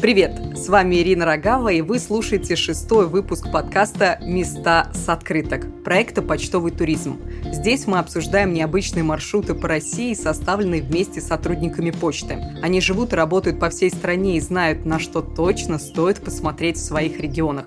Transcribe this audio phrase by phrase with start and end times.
[0.00, 0.40] Привет!
[0.56, 6.72] С вами Ирина Рогава, и вы слушаете шестой выпуск подкаста «Места с открыток» проекта «Почтовый
[6.72, 7.20] туризм».
[7.52, 12.38] Здесь мы обсуждаем необычные маршруты по России, составленные вместе с сотрудниками почты.
[12.62, 16.82] Они живут и работают по всей стране и знают, на что точно стоит посмотреть в
[16.82, 17.66] своих регионах.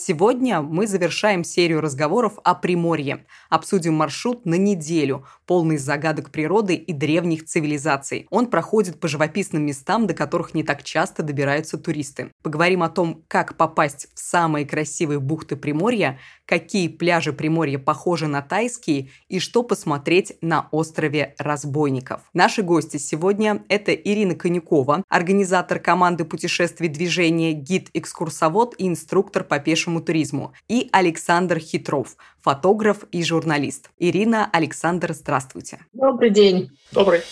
[0.00, 3.26] Сегодня мы завершаем серию разговоров о Приморье.
[3.50, 8.28] Обсудим маршрут на неделю, полный загадок природы и древних цивилизаций.
[8.30, 12.30] Он проходит по живописным местам, до которых не так часто добираются туристы.
[12.44, 18.40] Поговорим о том, как попасть в самые красивые бухты Приморья, какие пляжи Приморья похожи на
[18.40, 22.20] тайские и что посмотреть на острове Разбойников.
[22.32, 29.87] Наши гости сегодня– это Ирина Конюкова, организатор команды путешествий движения, гид-экскурсовод и инструктор по пешему
[29.96, 33.90] туризму, и Александр Хитров, фотограф и журналист.
[33.98, 35.80] Ирина, Александр, здравствуйте.
[35.92, 36.70] Добрый день.
[36.92, 37.22] Добрый.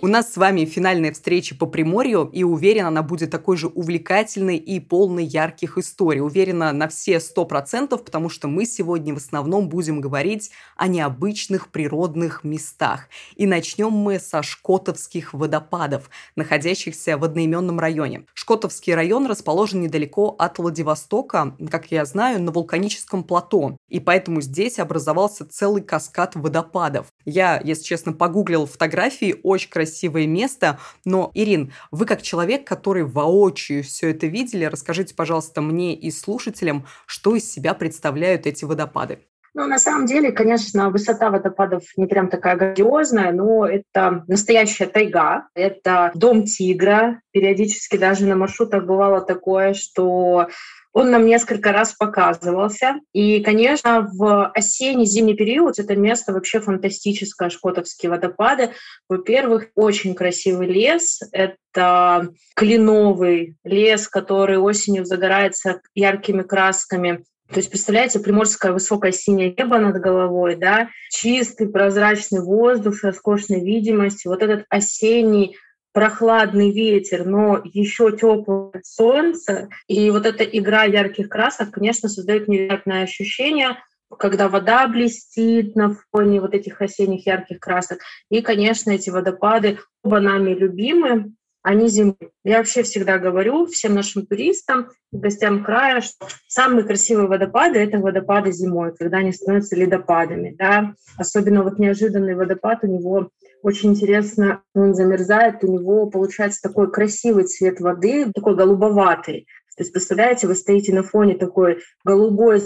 [0.00, 4.56] У нас с вами финальная встреча по Приморью, и уверена, она будет такой же увлекательной
[4.56, 6.20] и полной ярких историй.
[6.20, 11.68] Уверена на все сто процентов, потому что мы сегодня в основном будем говорить о необычных
[11.68, 13.08] природных местах.
[13.34, 18.24] И начнем мы со Шкотовских водопадов, находящихся в одноименном районе.
[18.34, 23.76] Шкотовский район расположен недалеко от Владивостока, как я знаю, на вулканическом плато.
[23.88, 27.08] И поэтому здесь образовался целый каскад водопадов.
[27.24, 30.78] Я, если честно, погуглил фотографии, очень красиво красивое место.
[31.04, 36.84] Но, Ирин, вы как человек, который воочию все это видели, расскажите, пожалуйста, мне и слушателям,
[37.06, 39.20] что из себя представляют эти водопады.
[39.54, 45.48] Ну, на самом деле, конечно, высота водопадов не прям такая грандиозная, но это настоящая тайга,
[45.54, 47.20] это дом тигра.
[47.32, 50.48] Периодически даже на маршрутах бывало такое, что
[50.92, 52.96] он нам несколько раз показывался.
[53.12, 58.70] И, конечно, в осенне-зимний период это место вообще фантастическое, Шкотовские водопады.
[59.08, 61.20] Во-первых, очень красивый лес.
[61.32, 67.24] Это кленовый лес, который осенью загорается яркими красками.
[67.50, 74.26] То есть, представляете, приморское высокое синее небо над головой, да, чистый прозрачный воздух, роскошной видимость,
[74.26, 75.56] вот этот осенний
[75.98, 79.68] прохладный ветер, но еще теплое солнце.
[79.88, 83.78] И вот эта игра ярких красок, конечно, создает невероятное ощущение,
[84.16, 87.98] когда вода блестит на фоне вот этих осенних ярких красок.
[88.30, 91.32] И, конечно, эти водопады оба нами любимы,
[91.62, 92.30] они зимой.
[92.44, 98.52] Я вообще всегда говорю всем нашим туристам, гостям края, что самые красивые водопады— это водопады
[98.52, 100.54] зимой, когда они становятся ледопадами.
[100.56, 100.94] Да?
[101.16, 103.30] Особенно вот неожиданный водопад, у него
[103.62, 109.46] очень интересно, он замерзает, у него получается такой красивый цвет воды, такой голубоватый.
[109.76, 112.60] То есть, представляете, вы стоите на фоне такой голубой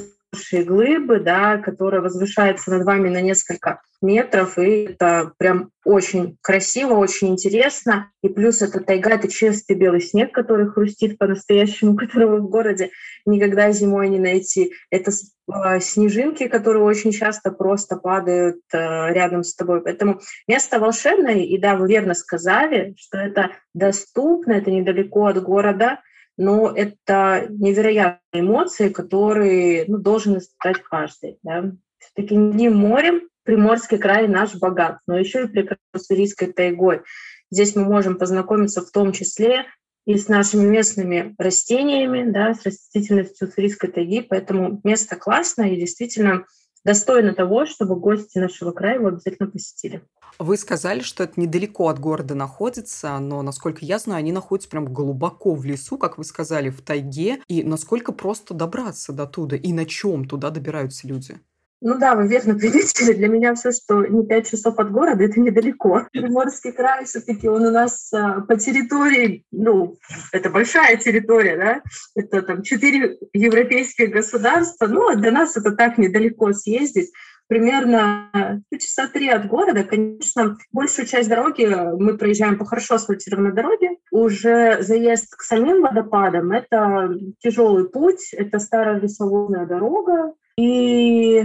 [0.53, 7.29] глыбы, да, которая возвышается над вами на несколько метров, и это прям очень красиво, очень
[7.29, 8.11] интересно.
[8.23, 12.91] И плюс это тайга, это чистый белый снег, который хрустит по-настоящему, которого в городе
[13.27, 14.73] никогда зимой не найти.
[14.91, 15.13] Это
[15.49, 18.79] а, снежинки, которые очень часто просто падают э,
[19.13, 19.83] рядом с тобой.
[19.83, 26.01] Поэтому место волшебное, и да, вы верно сказали, что это доступно, это недалеко от города,
[26.37, 31.39] но это невероятные эмоции, которые ну, должен испытать каждый.
[31.43, 31.73] Да?
[31.99, 37.03] Все-таки не морем Приморский край наш богат, но еще и прекрасной уссурийской тайгой.
[37.51, 39.67] Здесь мы можем познакомиться в том числе
[40.07, 46.47] и с нашими местными растениями, да, с растительностью уссурийской тайги, поэтому место классное и действительно
[46.85, 50.03] достойно того, чтобы гости нашего края его обязательно посетили.
[50.39, 54.93] Вы сказали, что это недалеко от города находится, но, насколько я знаю, они находятся прям
[54.93, 57.41] глубоко в лесу, как вы сказали, в тайге.
[57.49, 61.39] И насколько просто добраться до туда и на чем туда добираются люди?
[61.85, 63.13] Ну да, вы верно приметили.
[63.13, 66.07] Для меня все, что не пять часов от города, это недалеко.
[66.13, 69.97] Приморский край все-таки он у нас а, по территории, ну,
[70.33, 71.83] это большая территория, да,
[72.15, 77.11] это там четыре европейских государства, ну, для нас это так недалеко съездить
[77.49, 79.83] примерно часа три от города.
[79.83, 81.67] Конечно, большую часть дороги
[81.99, 83.97] мы проезжаем по хорошо асфальтированной дороге.
[84.11, 87.11] Уже заезд к самим водопадам— это
[87.41, 91.45] тяжелый путь, это старая лесовозная дорога, и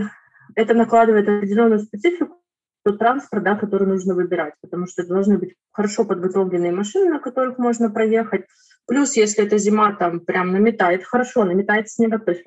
[0.57, 2.41] это накладывает определенную специфику
[2.97, 7.89] транспорт, да, который нужно выбирать, потому что должны быть хорошо подготовленные машины, на которых можно
[7.89, 8.45] проехать.
[8.87, 12.45] Плюс, если это зима, там прям наметает, хорошо, наметает снега, то есть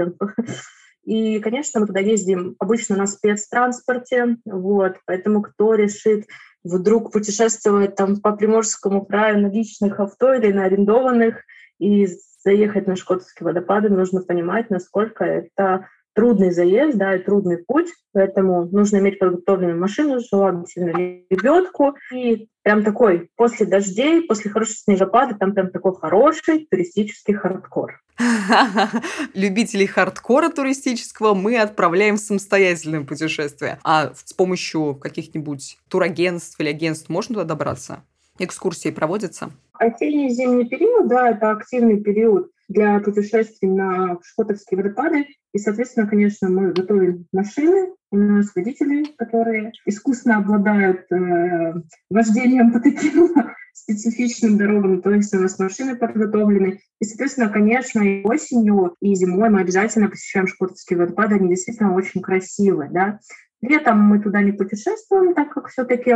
[1.05, 6.27] и, конечно, мы туда ездим обычно на спецтранспорте, вот, поэтому кто решит
[6.65, 11.43] вдруг путешествовать там по Приморскому краю на личных авто или на арендованных
[11.79, 12.09] и
[12.43, 18.65] заехать на Шкотовские водопады, нужно понимать, насколько это трудный заезд, да, и трудный путь, поэтому
[18.67, 20.97] нужно иметь подготовленную машину, желательно
[21.31, 21.95] лебедку.
[22.13, 28.01] И прям такой, после дождей, после хорошего снегопада, там прям такой хороший туристический хардкор.
[29.35, 33.79] Любителей хардкора туристического мы отправляем в самостоятельное путешествие.
[33.83, 38.05] А с помощью каких-нибудь турагентств или агентств можно туда добраться?
[38.41, 39.51] Экскурсии проводятся?
[39.75, 45.27] Осенний зимний период, да, это активный период для путешествий на Шкотовские водопады.
[45.53, 47.93] И, соответственно, конечно, мы готовим машины.
[48.11, 51.75] У нас водители, которые искусно обладают э,
[52.09, 53.35] вождением по таким
[53.75, 56.81] специфичным дорогам, то есть у нас машины подготовлены.
[57.01, 62.23] И, соответственно, конечно, и осенью, и зимой мы обязательно посещаем Шкотовские водопады, они действительно очень
[62.23, 63.21] красивые, да.
[63.61, 66.15] Летом мы туда не путешествуем, так как все-таки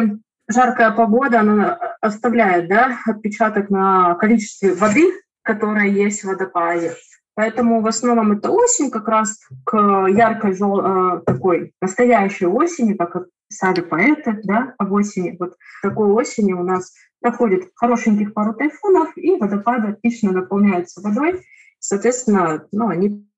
[0.49, 5.13] жаркая погода, она оставляет да, отпечаток на количестве воды,
[5.43, 6.95] которая есть в водопаде.
[7.35, 9.77] Поэтому в основном это осень, как раз к
[10.09, 10.81] яркой жел...
[10.81, 15.37] Э, такой настоящей осени, как писали поэты да, об осени.
[15.39, 21.43] Вот такой осени у нас проходит хорошеньких пару тайфунов, и водопады отлично наполняются водой.
[21.81, 23.29] Соответственно, ну, они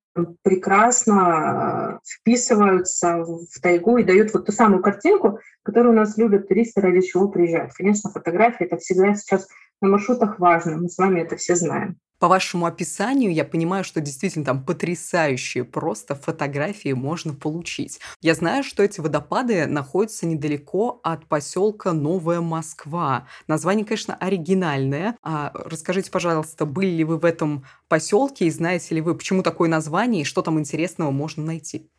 [0.42, 6.48] прекрасно э, вписываются в тайгу и дают вот ту самую картинку, которую у нас любят
[6.48, 7.72] туристы, ради чего приезжают.
[7.74, 9.48] Конечно, фотографии— это всегда сейчас
[9.80, 11.96] на маршрутах важно, мы с вами это все знаем.
[12.18, 18.00] По вашему описанию я понимаю, что действительно там потрясающие просто фотографии можно получить.
[18.22, 23.26] Я знаю, что эти водопады находятся недалеко от поселка Новая Москва.
[23.46, 25.16] Название, конечно, оригинальное.
[25.22, 29.68] А расскажите, пожалуйста, были ли вы в этом поселке и знаете ли вы, почему такое
[29.68, 31.90] название и что там интересного можно найти?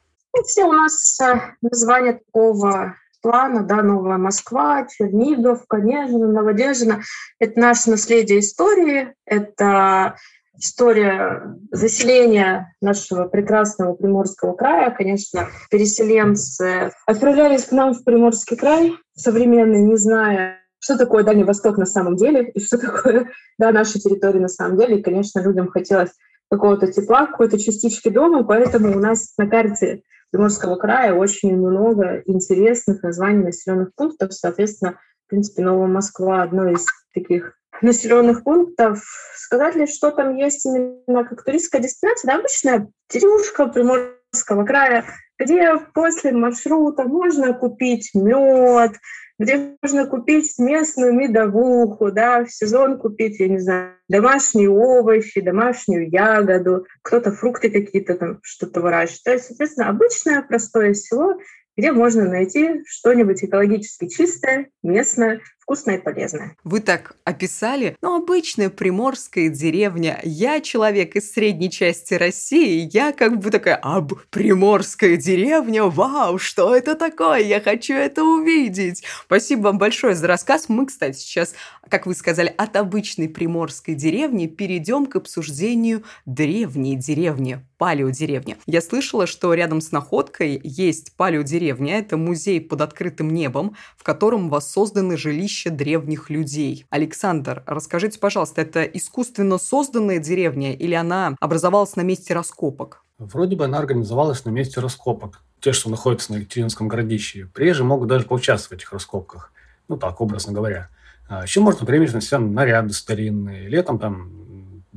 [0.45, 7.01] Все у нас э, название такого плана, да, Новая Москва, Чернигов, Конежина, Новодежина.
[7.39, 10.15] Это наше наследие истории, это
[10.59, 14.91] история заселения нашего прекрасного Приморского края.
[14.91, 21.77] Конечно, переселенцы отправлялись к нам в Приморский край, современный, не зная, что такое Дальний Восток
[21.77, 24.99] на самом деле и что такое да, наша территория на самом деле.
[24.99, 26.11] И, конечно, людям хотелось
[26.49, 33.01] какого-то тепла, какой-то частички дома, поэтому у нас на карте Приморского края очень много интересных
[33.01, 34.33] названий населенных пунктов.
[34.33, 39.03] Соответственно, в принципе, Новая Москва одно из таких населенных пунктов.
[39.35, 42.31] Сказать ли, что там есть именно как туристская дестинация?
[42.31, 45.05] Да, обычная деревушка Приморского края,
[45.39, 48.93] где после маршрута можно купить мед,
[49.39, 56.09] где можно купить местную медовуху, да, в сезон купить, я не знаю, домашние овощи, домашнюю
[56.09, 59.23] ягоду, кто-то фрукты какие-то там что-то выращивает.
[59.23, 61.37] То есть, соответственно, обычное простое село,
[61.75, 66.55] где можно найти что-нибудь экологически чистое, местное, вкусное и полезное.
[66.63, 70.17] Вы так описали, ну, обычная приморская деревня.
[70.23, 76.73] Я человек из средней части России, я как бы такая, об, приморская деревня, вау, что
[76.73, 77.39] это такое?
[77.39, 79.03] Я хочу это увидеть.
[79.25, 80.69] Спасибо вам большое за рассказ.
[80.69, 81.53] Мы, кстати, сейчас,
[81.89, 88.57] как вы сказали, от обычной приморской деревни перейдем к обсуждению древней деревни, палеодеревни.
[88.65, 91.99] Я слышала, что рядом с находкой есть палеодеревня.
[91.99, 96.85] Это музей под открытым небом, в котором воссозданы жилища древних людей.
[96.89, 103.03] Александр, расскажите, пожалуйста, это искусственно созданная деревня или она образовалась на месте раскопок?
[103.17, 105.41] Вроде бы она организовалась на месте раскопок.
[105.59, 107.49] Те, что находятся на Екатеринском городище.
[107.53, 109.51] Приезжие могут даже поучаствовать в этих раскопках.
[109.87, 110.89] Ну так, образно говоря.
[111.27, 113.67] А еще можно примерить на себя наряды старинные.
[113.67, 114.31] Летом там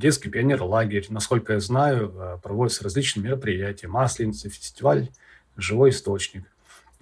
[0.00, 1.07] детский пионер-лагерь.
[1.11, 3.87] Насколько я знаю, а, проводятся различные мероприятия.
[3.87, 5.09] Масленица, фестиваль
[5.57, 6.45] «Живой источник».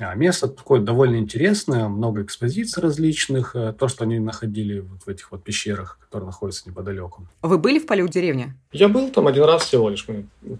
[0.00, 5.08] А место такое довольно интересное, много экспозиций различных, э, то, что они находили вот в
[5.08, 7.26] этих вот пещерах, которые находятся неподалеку.
[7.42, 8.54] Вы были в Палеодеревне?
[8.70, 10.06] Я был там один раз всего лишь,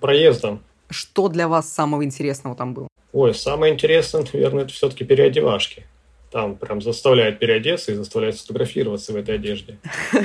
[0.01, 0.61] проездом.
[0.91, 2.89] Что для вас самого интересного там было?
[3.13, 5.87] Ой, самое интересное, наверное, это все-таки переодевашки.
[6.31, 9.79] Там прям заставляют переодеться и заставляют сфотографироваться в этой одежде.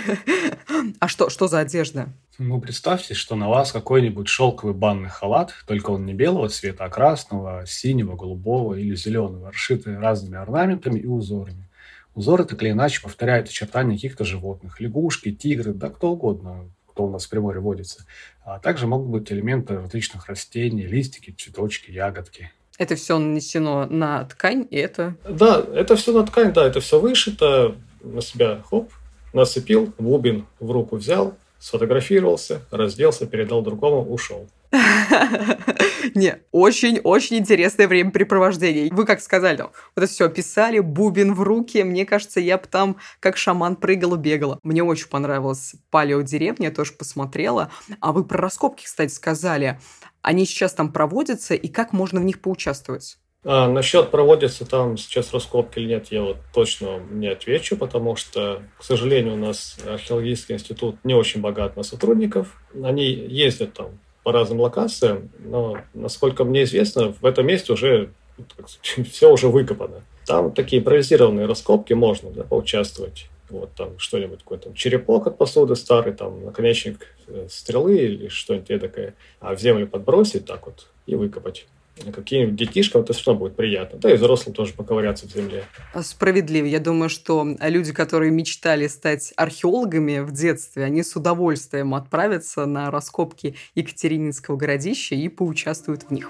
[0.99, 2.09] А что, что за одежда?
[2.37, 6.89] Ну, представьте, что на вас какой-нибудь шелковый банный халат, только он не белого цвета, а
[6.89, 11.69] красного, синего, голубого или зеленого, расшитый разными орнаментами и узорами.
[12.15, 14.81] Узоры так или иначе повторяют очертания каких-то животных.
[14.81, 18.05] Лягушки, тигры, да кто угодно, кто у нас в Приморье водится.
[18.43, 22.51] А также могут быть элементы различных растений, листики, цветочки, ягодки.
[22.77, 25.15] Это все нанесено на ткань, и это...
[25.29, 28.91] Да, это все на ткань, да, это все вышито на себя, хоп,
[29.31, 34.49] нацепил, бубен в руку взял, сфотографировался, разделся, передал другому, ушел.
[36.15, 38.89] Не, очень-очень интересное времяпрепровождение.
[38.91, 41.83] Вы как сказали, вот это все описали, бубен в руки.
[41.83, 44.59] Мне кажется, я бы там как шаман прыгала, бегала.
[44.63, 47.71] Мне очень понравилась палеодеревня, я тоже посмотрела.
[47.99, 49.79] А вы про раскопки, кстати, сказали.
[50.21, 53.17] Они сейчас там проводятся, и как можно в них поучаствовать?
[53.45, 58.63] А, насчет проводится там сейчас раскопки или нет, я вот точно не отвечу, потому что,
[58.77, 62.61] к сожалению, у нас археологический институт не очень богат на сотрудников.
[62.81, 68.09] Они ездят там по разным локациям, но, насколько мне известно, в этом месте уже
[68.51, 68.79] сказать,
[69.11, 70.01] все уже выкопано.
[70.25, 73.27] Там такие импровизированные раскопки можно да, поучаствовать.
[73.49, 79.13] Вот там что-нибудь, какой-то черепок от посуды старый, там наконечник э, стрелы или что-нибудь такое,
[79.39, 81.67] а в землю подбросить так вот и выкопать
[82.11, 83.99] каким-нибудь детишкам это равно будет приятно.
[83.99, 85.65] Да и взрослым тоже поковыряться в земле.
[86.01, 86.65] Справедливо.
[86.65, 92.91] Я думаю, что люди, которые мечтали стать археологами в детстве, они с удовольствием отправятся на
[92.91, 96.29] раскопки Екатерининского городища и поучаствуют в них.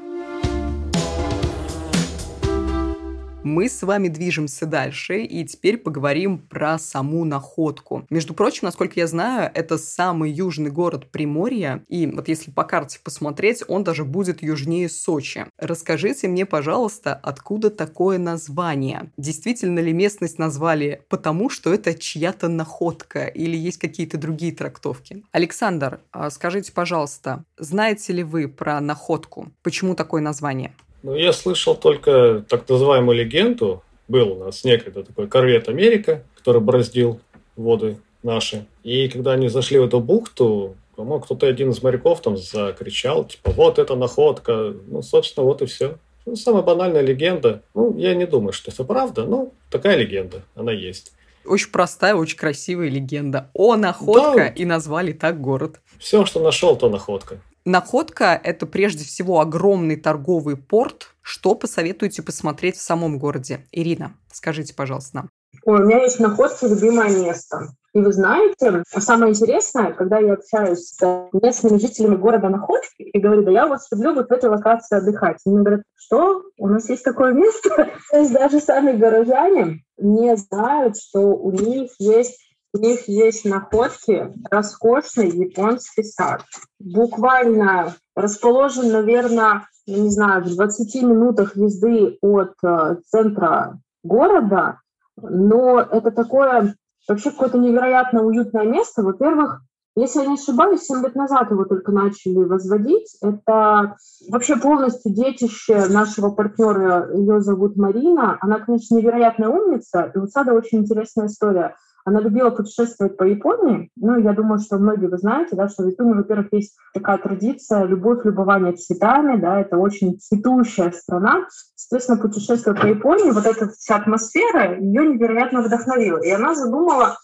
[3.43, 8.05] Мы с вами движемся дальше, и теперь поговорим про саму находку.
[8.09, 12.99] Между прочим, насколько я знаю, это самый южный город Приморья, и вот если по карте
[13.03, 15.45] посмотреть, он даже будет южнее Сочи.
[15.57, 19.11] Расскажите мне, пожалуйста, откуда такое название?
[19.17, 25.25] Действительно ли местность назвали потому, что это чья-то находка, или есть какие-то другие трактовки?
[25.33, 29.51] Александр, а скажите, пожалуйста, знаете ли вы про находку?
[29.63, 30.73] Почему такое название?
[31.03, 33.83] Ну, я слышал только так называемую легенду.
[34.07, 37.19] Был у нас некогда такой корвет «Америка», который бороздил
[37.55, 38.65] воды наши.
[38.83, 43.51] И когда они зашли в эту бухту, по-моему, кто-то один из моряков там закричал, типа,
[43.51, 44.73] вот это находка.
[44.87, 45.97] Ну, собственно, вот и все.
[46.25, 47.63] Ну, самая банальная легенда.
[47.73, 51.11] Ну, я не думаю, что это правда, но такая легенда, она есть.
[51.45, 53.49] Очень простая, очень красивая легенда.
[53.53, 54.47] О, находка, да.
[54.47, 55.81] и назвали так город.
[55.99, 57.41] Все, что нашел, то находка.
[57.65, 61.15] Находка– это прежде всего огромный торговый порт.
[61.21, 63.65] Что посоветуете посмотреть в самом городе?
[63.71, 65.29] Ирина, скажите, пожалуйста, нам.
[65.65, 67.69] Ой, у меня есть находка любимое место.
[67.93, 73.43] И вы знаете, самое интересное, когда я общаюсь с местными жителями города Находки и говорю,
[73.43, 75.37] да я вас люблю вот в этой локации отдыхать.
[75.45, 76.43] Они говорят, что?
[76.57, 77.69] У нас есть такое место?
[78.11, 82.39] То есть даже сами горожане не знают, что у них есть
[82.73, 86.43] у них есть находки роскошный японский сад.
[86.79, 94.79] Буквально расположен, наверное, не знаю, в 20 минутах езды от э, центра города,
[95.21, 96.75] но это такое
[97.07, 99.03] вообще какое-то невероятно уютное место.
[99.03, 99.61] Во-первых,
[99.95, 103.15] если я не ошибаюсь, 7 лет назад его только начали возводить.
[103.21, 103.95] Это
[104.29, 108.37] вообще полностью детище нашего партнера, ее зовут Марина.
[108.41, 111.75] Она, конечно, невероятная умница, и у сада очень интересная история.
[112.05, 113.89] Она любила путешествовать по Японии.
[113.95, 117.85] Ну, я думаю, что многие вы знаете, да, что в Японии, во-первых, есть такая традиция
[117.85, 121.47] любовь, любование цветами, да, это очень цветущая страна.
[121.75, 126.17] Соответственно, путешествуя по Японии, вот эта вся атмосфера ее невероятно вдохновила.
[126.17, 127.17] И она задумала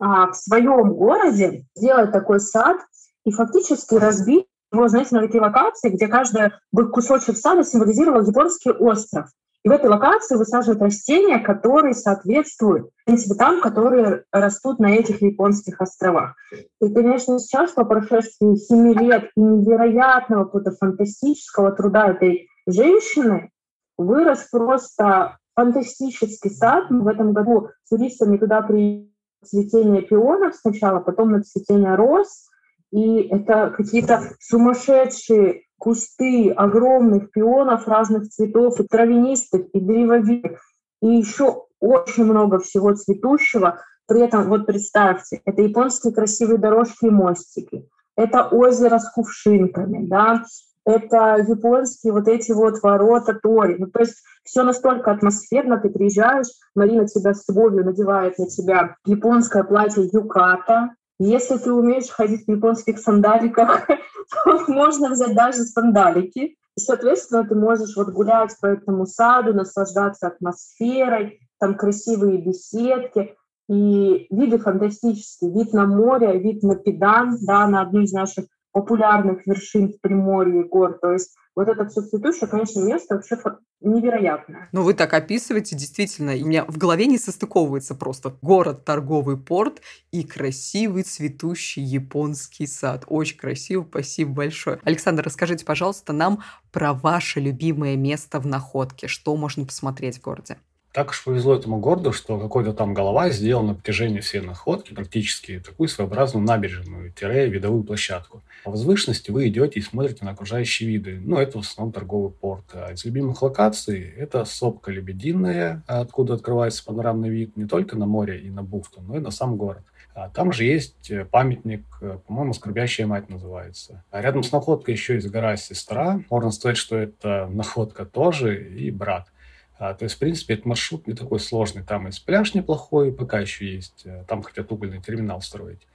[0.00, 2.78] а, в своем городе сделать такой сад
[3.24, 9.28] и фактически разбить его, знаете, на такие локации, где каждый кусочек сада символизировал японский остров.
[9.64, 15.80] И в этой локации высаживают растения, которые соответствуют тем цветам, которые растут на этих японских
[15.80, 16.34] островах.
[16.80, 23.50] И, конечно, сейчас, по прошествии семи лет и невероятного какого-то фантастического труда этой женщины,
[23.96, 26.90] вырос просто фантастический сад.
[26.90, 29.12] Мы в этом году туристами туда приехали
[29.44, 32.48] цветение пионов сначала, потом на цветение роз.
[32.90, 40.60] И это какие-то сумасшедшие кусты огромных пионов разных цветов, и травянистых, и древовидных,
[41.00, 43.80] и еще очень много всего цветущего.
[44.06, 50.44] При этом, вот представьте, это японские красивые дорожки и мостики, это озеро с кувшинками, да,
[50.86, 53.74] это японские вот эти вот ворота Тори.
[53.76, 56.46] Ну, то есть все настолько атмосферно, ты приезжаешь,
[56.76, 62.50] Марина тебя с любовью надевает на тебя японское платье юката, если ты умеешь ходить в
[62.50, 63.86] японских сандаликах,
[64.44, 66.56] то можно взять даже сандалики.
[66.78, 73.34] Соответственно, ты можешь вот гулять по этому саду, наслаждаться атмосферой, там красивые беседки.
[73.68, 75.52] И виды фантастические.
[75.52, 80.64] Вид на море, вид на Педан, да, на одну из наших популярных вершин в Приморье
[80.64, 80.98] гор.
[81.00, 83.36] То есть вот это все цветущее, конечно, место вообще
[83.80, 84.68] невероятное.
[84.72, 89.82] Ну, вы так описываете, действительно, у меня в голове не состыковывается просто город, торговый порт
[90.12, 93.04] и красивый цветущий японский сад.
[93.06, 94.80] Очень красиво, спасибо большое.
[94.84, 99.08] Александр, расскажите, пожалуйста, нам про ваше любимое место в Находке.
[99.08, 100.58] Что можно посмотреть в городе?
[100.92, 105.58] Так уж повезло этому городу, что какой-то там голова сделал на протяжении всей находки практически
[105.58, 108.42] такую своеобразную набережную, тире, видовую площадку.
[108.62, 111.18] По возвышенности вы идете и смотрите на окружающие виды.
[111.24, 112.64] Ну, это в основном торговый порт.
[112.74, 118.38] А из любимых локаций это сопка Лебединая, откуда открывается панорамный вид не только на море
[118.40, 119.84] и на бухту, но и на сам город.
[120.14, 124.04] А там же есть э, памятник, э, по-моему, «Скорбящая мать» называется.
[124.10, 126.20] А рядом с находкой еще есть гора сестра.
[126.28, 129.31] Можно сказать, что это находка тоже и брат.
[129.78, 131.82] А, то есть, в принципе, этот маршрут не такой сложный.
[131.82, 134.02] Там есть пляж неплохой, пока еще есть.
[134.04, 135.86] Э, там хотят угольный терминал строить.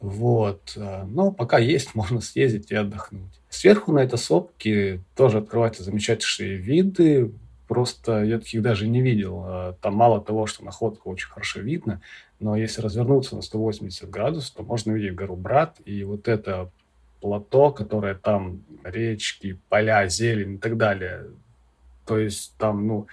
[0.00, 0.76] Вот.
[0.76, 3.40] Но пока есть, можно съездить и отдохнуть.
[3.48, 7.32] Сверху на этой сопке тоже открываются замечательные виды.
[7.68, 9.74] Просто я таких даже не видел.
[9.80, 12.00] Там мало того, что находка очень хорошо видно,
[12.38, 16.70] но если развернуться на 180 градусов, то можно увидеть гору Брат и вот это
[17.20, 21.26] плато, которое там речки, поля, зелень и так далее.
[22.06, 23.06] То есть там, ну,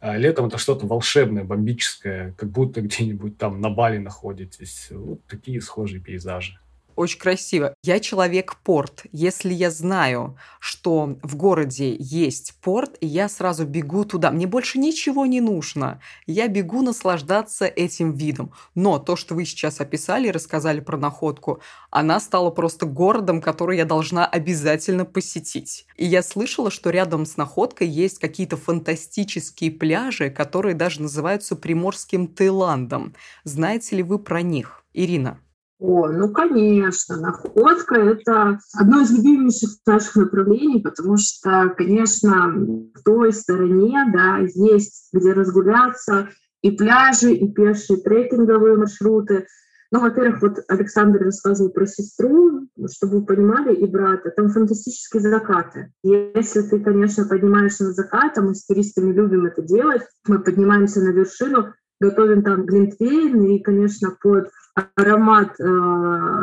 [0.00, 4.88] а летом это что-то волшебное, бомбическое, как будто где-нибудь там на Бали находитесь.
[4.90, 6.59] Вот такие схожие пейзажи
[7.00, 7.74] очень красиво.
[7.82, 9.06] Я человек-порт.
[9.10, 14.30] Если я знаю, что в городе есть порт, я сразу бегу туда.
[14.30, 16.00] Мне больше ничего не нужно.
[16.26, 18.52] Я бегу наслаждаться этим видом.
[18.74, 23.78] Но то, что вы сейчас описали и рассказали про находку, она стала просто городом, который
[23.78, 25.86] я должна обязательно посетить.
[25.96, 32.28] И я слышала, что рядом с находкой есть какие-то фантастические пляжи, которые даже называются Приморским
[32.28, 33.14] Таиландом.
[33.44, 35.40] Знаете ли вы про них, Ирина?
[35.80, 43.32] О, ну, конечно, находка– это одно из любимейших наших направлений, потому что, конечно, в той
[43.32, 46.28] стороне, да, есть где разгуляться,
[46.60, 49.46] и пляжи, и пешие трекинговые маршруты.
[49.90, 55.94] Ну, во-первых, вот Александр рассказывал про сестру, чтобы вы понимали, и брата, там фантастические закаты.
[56.02, 61.00] Если ты, конечно, поднимаешься на закат, а мы с туристами любим это делать, мы поднимаемся
[61.00, 64.50] на вершину, готовим там глинтвейн, и, конечно, под
[64.96, 65.64] аромат э,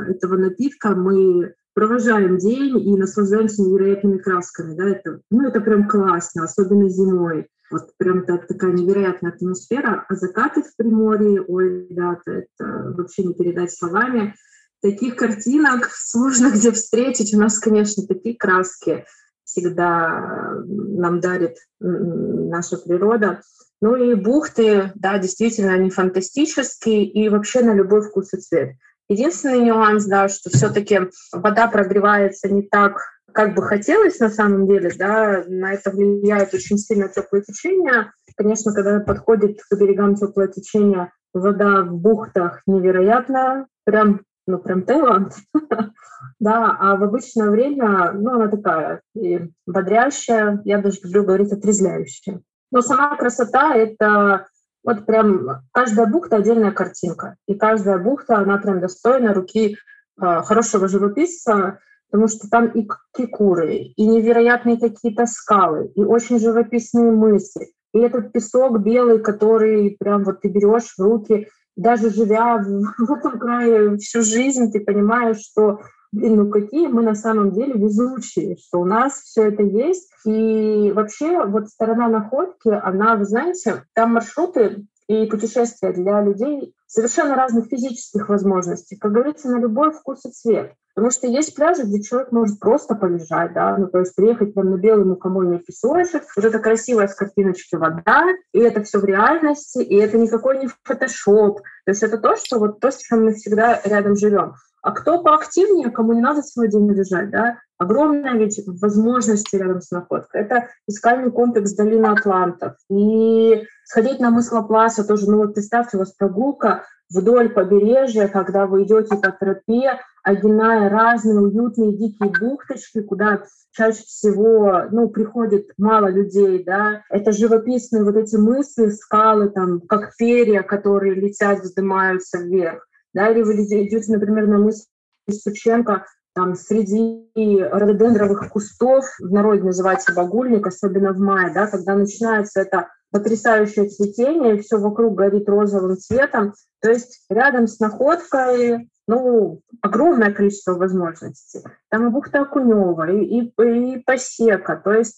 [0.09, 4.75] этого напитка мы провожаем день и наслаждаемся невероятными красками.
[4.75, 7.47] Да, это, ну, это прям классно, особенно зимой.
[7.69, 10.05] Вот прям так, такая невероятная атмосфера.
[10.07, 14.35] А закаты в Приморье, ой, ребята, это вообще не передать словами.
[14.81, 17.33] Таких картинок сложно где встретить.
[17.35, 19.05] У нас, конечно, такие краски
[19.43, 23.41] всегда нам дарит наша природа.
[23.81, 28.75] Ну и бухты, да, действительно, они фантастические и вообще на любой вкус и цвет.
[29.09, 32.99] Единственный нюанс, да, что все-таки вода прогревается не так,
[33.31, 38.11] как бы хотелось на самом деле, да, на это влияет очень сильно теплое течение.
[38.35, 45.33] Конечно, когда подходит к берегам теплое течение, вода в бухтах невероятная, прям, ну, прям Таиланд.
[46.39, 52.41] да, а в обычное время, ну, она такая и бодрящая, я даже люблю говорить отрезвляющая.
[52.71, 54.47] Но сама красота— это
[54.83, 57.35] вот прям каждая бухта— отдельная картинка.
[57.47, 63.75] И каждая бухта, она прям достойна руки э, хорошего живописца, потому что там и кикуры,
[63.75, 67.69] и невероятные какие-то скалы, и очень живописные мысли.
[67.93, 73.39] И этот песок белый, который прям вот ты берешь в руки, даже живя в этом
[73.39, 78.79] крае всю жизнь, ты понимаешь, что блин, ну какие мы на самом деле везучие, что
[78.79, 80.09] у нас все это есть.
[80.25, 87.35] И вообще вот сторона находки, она, вы знаете, там маршруты и путешествия для людей совершенно
[87.35, 88.97] разных физических возможностей.
[88.97, 90.73] Как говорится, на любой вкус и цвет.
[90.97, 94.71] Потому что есть пляжи, где человек может просто полежать, да, ну, то есть приехать прямо
[94.71, 99.77] на белый мукомольный песочек, вот это красивая с картиночки вода, и это все в реальности,
[99.77, 101.59] и это никакой не фотошоп.
[101.85, 104.55] То есть это то, что вот то, с чем мы всегда рядом живем.
[104.81, 107.57] А кто поактивнее, кому не надо целый день лежать, да?
[107.77, 110.41] Огромная ведь возможности рядом с находкой.
[110.41, 112.75] Это фискальный комплекс долины Атлантов.
[112.89, 118.65] И сходить на мыс Лапласа тоже, ну вот представьте, у вас прогулка вдоль побережья, когда
[118.65, 126.07] вы идете по тропе, огиная разные уютные дикие бухточки, куда чаще всего ну, приходит мало
[126.07, 132.86] людей, да, это живописные вот эти мысли, скалы, там, как перья, которые летят, вздымаются вверх.
[133.17, 134.85] Да, или вы идете, например, на мыс
[135.27, 142.61] Сученко, там среди рододендровых кустов, в народе называется багульник, особенно в мае, да, когда начинается
[142.61, 146.53] это потрясающее цветение, и все вокруг горит розовым цветом.
[146.79, 151.61] То есть рядом с находкой ну, огромное количество возможностей.
[151.89, 154.79] Там и бухта Окунева, и, и, и посека.
[154.83, 155.17] То есть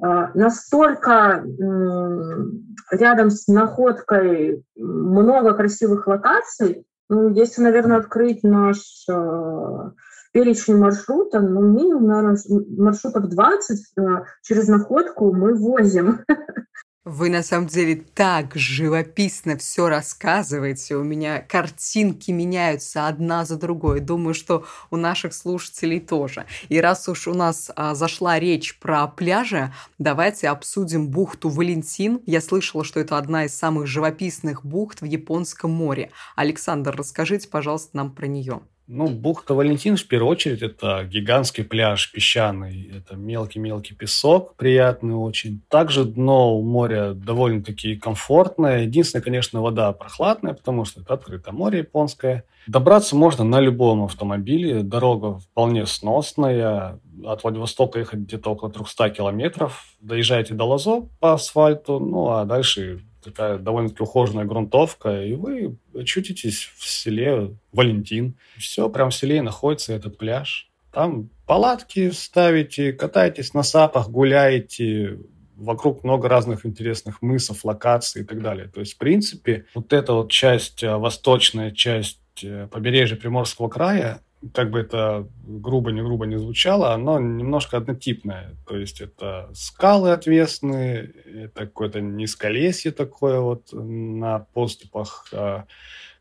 [0.00, 9.90] э, настолько э, рядом с находкой много красивых локаций, если, наверное, открыть наш э,
[10.32, 12.38] перечень маршрута, ну, минимум, наверное,
[12.76, 14.02] маршрутов 20 э,
[14.42, 16.20] через находку мы возим.
[17.04, 20.96] Вы на самом деле так живописно все рассказываете.
[20.96, 24.00] У меня картинки меняются одна за другой.
[24.00, 26.46] Думаю, что у наших слушателей тоже.
[26.70, 32.22] И раз уж у нас а, зашла речь про пляжи, давайте обсудим бухту Валентин.
[32.24, 36.10] Я слышала, что это одна из самых живописных бухт в Японском море.
[36.36, 38.62] Александр, расскажите, пожалуйста, нам про нее.
[38.86, 42.92] Ну, бухта Валентин, в первую очередь, это гигантский пляж песчаный.
[42.94, 45.62] Это мелкий-мелкий песок, приятный очень.
[45.70, 48.82] Также дно у моря довольно-таки комфортное.
[48.82, 52.44] Единственное, конечно, вода прохладная, потому что это открытое море японское.
[52.66, 54.82] Добраться можно на любом автомобиле.
[54.82, 57.00] Дорога вполне сносная.
[57.24, 59.86] От Владивостока ехать где-то около 300 километров.
[60.00, 66.70] Доезжаете до Лазо по асфальту, ну а дальше такая довольно-таки ухоженная грунтовка, и вы очутитесь
[66.76, 68.36] в селе Валентин.
[68.58, 70.70] Все, прям в селе находится этот пляж.
[70.92, 75.18] Там палатки ставите, катаетесь на сапах, гуляете,
[75.56, 78.68] вокруг много разных интересных мысов, локаций и так далее.
[78.68, 84.20] То есть, в принципе, вот эта вот часть, э, восточная часть э, побережья Приморского края,
[84.52, 88.56] как бы это грубо, не грубо не звучало, оно немножко однотипное.
[88.66, 95.62] То есть это скалы отвесные, это какое-то низколесье такое вот на поступах э,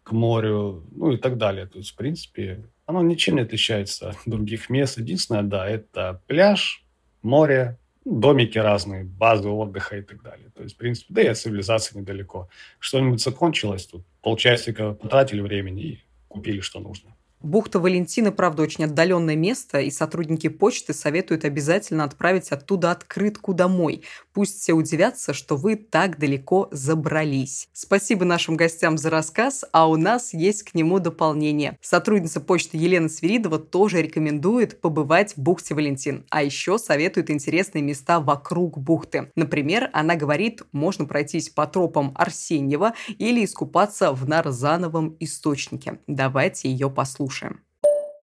[0.03, 1.65] к морю, ну и так далее.
[1.65, 4.97] То есть, в принципе, оно ничем не отличается от других мест.
[4.97, 6.83] Единственное, да, это пляж,
[7.21, 10.49] море, домики разные, базы отдыха и так далее.
[10.55, 12.49] То есть, в принципе, да и от цивилизации недалеко.
[12.79, 17.15] Что-нибудь закончилось, тут полчасика потратили времени и купили, что нужно.
[17.43, 24.03] Бухта Валентины, правда, очень отдаленное место, и сотрудники почты советуют обязательно отправить оттуда открытку домой.
[24.31, 27.67] Пусть все удивятся, что вы так далеко забрались.
[27.73, 31.77] Спасибо нашим гостям за рассказ, а у нас есть к нему дополнение.
[31.81, 38.21] Сотрудница почты Елена Свиридова тоже рекомендует побывать в бухте Валентин, а еще советует интересные места
[38.21, 39.33] вокруг бухты.
[39.35, 45.99] Например, она говорит, можно пройтись по тропам Арсеньева или искупаться в Нарзановом источнике.
[46.07, 47.61] Давайте ее послушаем послушаем.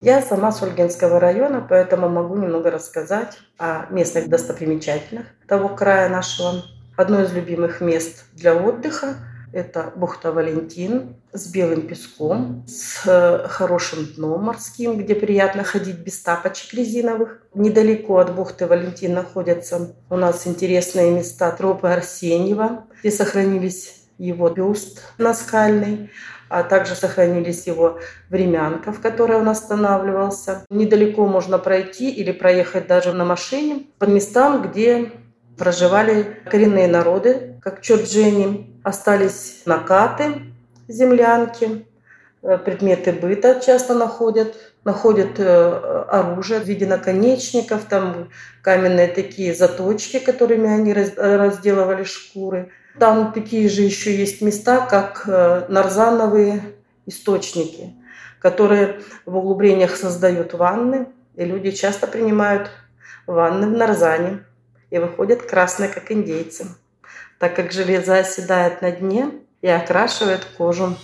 [0.01, 6.63] Я сама с Ольгинского района, поэтому могу немного рассказать о местных достопримечательных того края нашего.
[6.97, 9.17] Одно из любимых мест для отдыха–
[9.53, 16.75] это бухта Валентин с белым песком, с хорошим дном морским, где приятно ходить без тапочек
[16.75, 17.43] резиновых.
[17.55, 25.03] Недалеко от бухты Валентин находятся у нас интересные места тропы Арсеньева, где сохранились его бюст
[25.19, 26.11] наскальный
[26.53, 30.67] а также сохранились его времянка, в которой он останавливался.
[30.69, 35.13] Недалеко можно пройти или проехать даже на машине по местам, где
[35.57, 38.69] проживали коренные народы, как Чорджени.
[38.85, 40.43] Остались накаты,
[40.89, 41.87] землянки,
[42.43, 48.29] э, предметы быта часто находят, находят э, оружие в виде наконечников, там
[48.61, 55.67] каменные такие заточки, которыми они разделывали шкуры– там такие же еще есть места, как э,
[55.69, 56.75] нарзановые
[57.07, 57.95] источники,
[58.39, 62.71] которые в углублениях создают ванны, и люди часто принимают
[63.27, 64.45] ванны в нарзане
[64.91, 66.67] и выходят красные, как индейцы,
[67.39, 69.31] так как железо оседает на дне
[69.63, 70.97] и окрашивает кожу.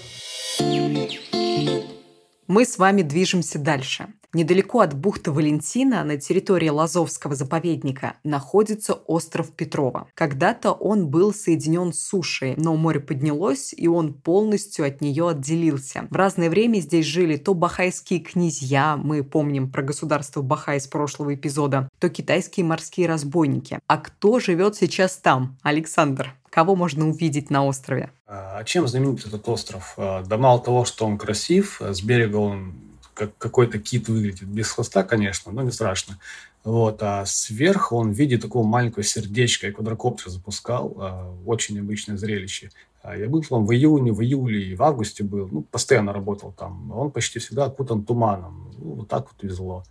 [2.46, 4.08] Мы с вами движемся дальше.
[4.34, 10.06] Недалеко от бухты Валентина на территории Лазовского заповедника находится остров Петрова.
[10.14, 16.08] Когда-то он был соединен с сушей, но море поднялось, и он полностью от нее отделился.
[16.10, 21.34] В разное время здесь жили то бахайские князья, мы помним про государство Бахай из прошлого
[21.34, 23.78] эпизода, то китайские морские разбойники.
[23.86, 25.56] А кто живет сейчас там?
[25.62, 28.10] Александр, кого можно увидеть на острове?
[28.26, 29.94] А чем знаменит этот остров?
[29.96, 32.74] А, да мало того, что он красив, с берега он
[33.18, 34.48] как какой-то кит выглядит.
[34.48, 36.18] Без хвоста, конечно, но не страшно.
[36.64, 42.16] Вот, а сверху он в виде такого маленького сердечка, я квадрокоптер запускал, а, очень необычное
[42.16, 42.70] зрелище.
[43.02, 46.52] А я был там в июне, в июле и в августе был, ну, постоянно работал
[46.52, 46.92] там.
[46.92, 48.72] Он почти всегда окутан туманом.
[48.78, 49.84] Ну, вот так вот везло.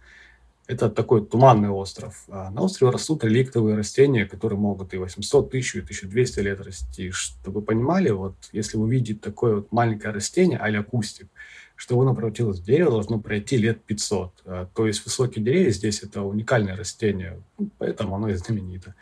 [0.67, 2.25] Это такой туманный остров.
[2.27, 7.09] А на острове растут реликтовые растения, которые могут и 800, 1000, и 1200 лет расти.
[7.11, 11.27] Чтобы вы понимали, вот если вы видите такое вот маленькое растение, а кустик,
[11.77, 14.41] чтобы оно превратилось в дерево, должно пройти лет 500.
[14.45, 18.95] А, то есть высокие деревья здесь– это уникальное растение, ну, поэтому оно и знаменито.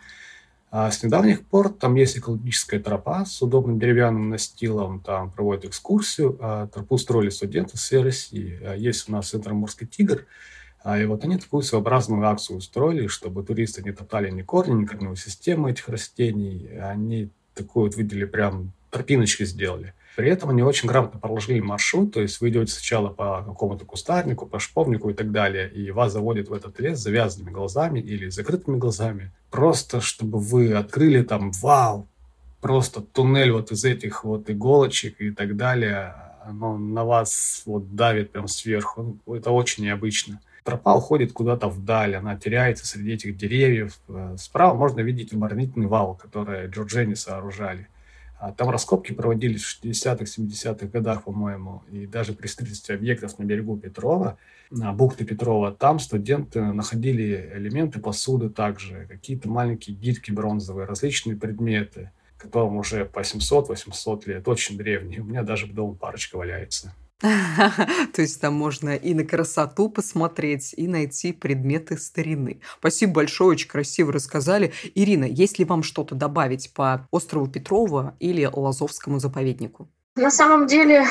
[0.71, 6.38] А с недавних пор там есть экологическая тропа с удобным деревянным настилом, там проводят экскурсию,
[6.41, 8.59] а тропу строили студенты всей России.
[8.61, 10.25] А есть у нас Центр «Морский тигр»,
[10.85, 15.15] и вот они такую своеобразную акцию устроили, чтобы туристы не топтали ни корни, ни корневую
[15.15, 16.69] систему этих растений.
[16.77, 22.21] Они такую вот видели прям тропиночки сделали– при этом они очень грамотно проложили маршрут, то
[22.21, 26.49] есть вы идете сначала по какому-то кустарнику, по шповнику и так далее, и вас заводят
[26.49, 32.08] в этот лес завязанными глазами или закрытыми глазами, просто чтобы вы открыли там, вау,
[32.62, 38.32] просто туннель вот из этих вот иголочек и так далее, оно на вас вот давит
[38.32, 39.19] прям сверху.
[39.25, 40.39] Ну, это очень необычно.
[40.63, 43.99] Тропа уходит куда-то вдаль, она теряется среди этих деревьев.
[44.38, 47.88] Справа можно видеть оборонительный вал, который джорджени сооружали.
[48.45, 51.81] А там раскопки проводились в 60-х, 70-х годах, по-моему.
[51.91, 54.38] И даже при строительстве объектов на берегу Петрова,
[54.69, 62.12] на бухты Петрова, там студенты находили элементы посуды также, какие-то маленькие гирьки бронзовые, различные предметы–
[62.38, 65.19] которым уже по 700-800 лет, очень древний.
[65.19, 66.93] У меня даже дома парочка валяется.
[67.19, 72.60] То есть там можно и на красоту посмотреть, и найти предметы старины.
[72.80, 74.73] Спасибо большое, очень красиво рассказали.
[74.95, 79.89] Ирина, есть ли вам что-то добавить по острову Петрова или Лазовскому заповеднику?
[80.17, 81.06] На самом деле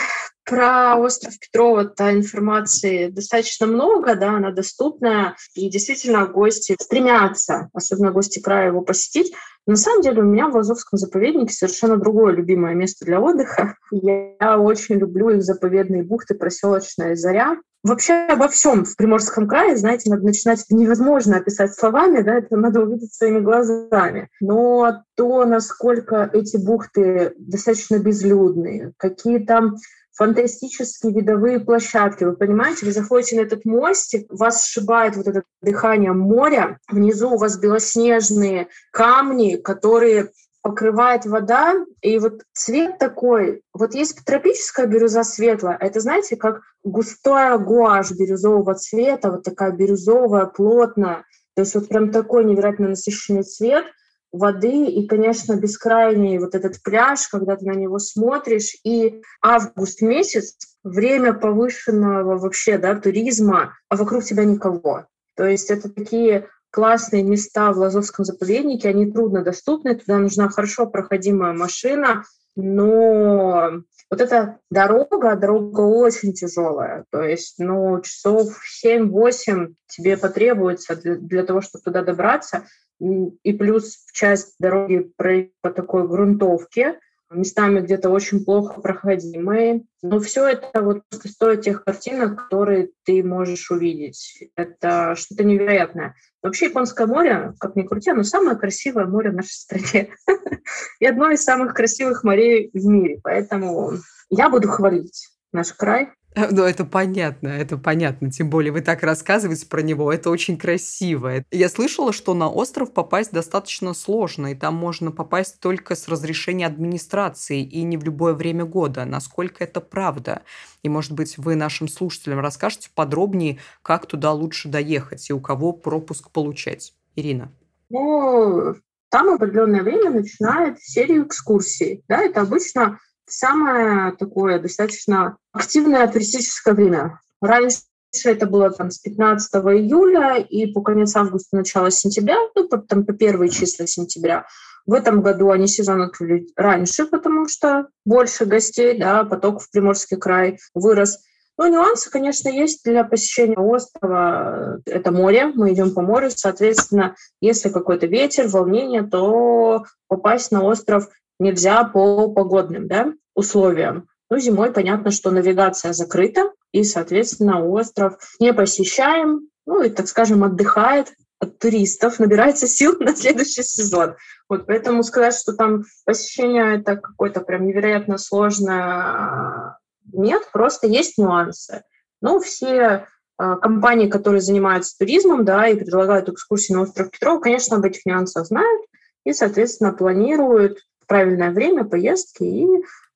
[0.44, 8.40] про остров Петрова-то информации достаточно много, да, она доступная, и действительно гости стремятся, особенно гости
[8.40, 9.32] края, его посетить.
[9.66, 13.76] На самом деле у меня в Лазовском заповеднике совершенно другое любимое место для отдыха.
[13.90, 17.56] Я очень люблю их заповедные бухты, проселочная заря.
[17.82, 22.56] Вообще обо всем в Приморском крае, знаете, надо начинать, это невозможно описать словами, да, это
[22.56, 24.28] надо увидеть своими глазами.
[24.40, 29.76] Но то, насколько эти бухты достаточно безлюдные, какие там
[30.14, 32.24] фантастические видовые площадки.
[32.24, 37.38] Вы понимаете, вы заходите на этот мостик, вас сшибает вот это дыхание моря, внизу у
[37.38, 40.30] вас белоснежные камни, которые
[40.62, 46.62] покрывает вода, и вот цвет такой, вот есть тропическая бирюза светлая, а это, знаете, как
[46.82, 51.24] густая гуашь бирюзового цвета, вот такая бирюзовая, плотная,
[51.54, 53.84] то есть вот прям такой невероятно насыщенный цвет–
[54.34, 58.76] воды и, конечно, бескрайний вот этот пляж, когда ты на него смотришь.
[58.84, 65.06] И август месяц, время повышенного вообще да, туризма, а вокруг тебя никого.
[65.36, 71.52] То есть это такие классные места в Лазовском заповеднике, они труднодоступны, туда нужна хорошо проходимая
[71.52, 72.24] машина,
[72.56, 73.70] но
[74.10, 78.48] вот эта дорога, дорога очень тяжелая, то есть, ну, часов
[78.84, 82.64] 7-8 тебе потребуется для, для того, чтобы туда добраться,
[83.00, 85.12] и плюс часть дороги
[85.60, 86.98] по такой грунтовке,
[87.34, 89.84] местами где-то очень плохо проходимые.
[90.02, 94.50] Но все это вот стоит тех картинок, которые ты можешь увидеть.
[94.56, 96.14] Это что-то невероятное.
[96.42, 100.14] Вообще Японское море, как ни крути, оно самое красивое море в нашей стране.
[101.00, 103.20] И одно из самых красивых морей в мире.
[103.22, 103.92] Поэтому
[104.30, 106.10] я буду хвалить наш край
[106.50, 108.30] Ну, это понятно, это понятно.
[108.30, 111.44] Тем более вы так рассказываете про него, это очень красиво.
[111.50, 116.66] Я слышала, что на остров попасть достаточно сложно, и там можно попасть только с разрешения
[116.66, 119.04] администрации и не в любое время года.
[119.04, 120.42] Насколько это правда?
[120.82, 125.72] И, может быть, вы нашим слушателям расскажете подробнее, как туда лучше доехать и у кого
[125.72, 126.94] пропуск получать.
[127.16, 127.52] Ирина.
[127.90, 128.74] Ну,
[129.08, 132.02] там определенное время начинает серию экскурсий.
[132.08, 137.20] Да, это обычно самое такое достаточно активное туристическое время.
[137.40, 137.82] Раньше
[138.24, 143.12] это было там с 15 июля и по конец августа, начало сентября, ну, там по
[143.12, 144.46] первые числа сентября.
[144.86, 150.18] В этом году они сезон открыли раньше, потому что больше гостей, да, поток в Приморский
[150.18, 151.20] край вырос.
[151.56, 154.80] Ну, нюансы, конечно, есть для посещения острова.
[154.86, 161.08] Это море, мы идем по морю, соответственно, если какой-то ветер, волнение, то попасть на остров
[161.38, 164.08] нельзя по погодным да, условиям.
[164.30, 170.42] Ну, зимой понятно, что навигация закрыта, и, соответственно, остров не посещаем, ну, и, так скажем,
[170.44, 174.16] отдыхает от туристов, набирается сил на следующий сезон.
[174.48, 179.78] Вот поэтому сказать, что там посещение это какое-то прям невероятно сложное,
[180.12, 181.82] нет, просто есть нюансы.
[182.20, 183.06] Но все
[183.38, 188.04] э, компании, которые занимаются туризмом, да, и предлагают экскурсии на остров Петров, конечно, об этих
[188.06, 188.82] нюансах знают
[189.24, 192.66] и, соответственно, планируют правильное время поездки и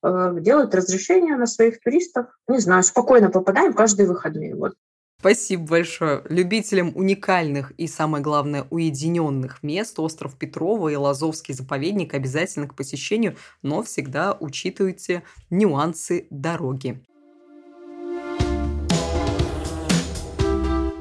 [0.03, 2.27] э, делают разрешения на своих туристов.
[2.47, 4.55] Не знаю, спокойно попадаем каждые выходные.
[4.55, 4.73] Вот.
[5.19, 6.21] Спасибо большое.
[6.29, 13.35] Любителям уникальных и, самое главное, уединенных мест остров Петрова и Лазовский заповедник обязательно к посещению,
[13.61, 17.03] но всегда учитывайте нюансы дороги.